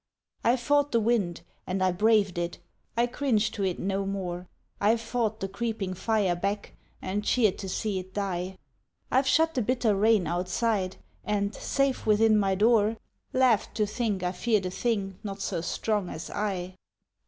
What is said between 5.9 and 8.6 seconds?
fire back and cheered to see it die.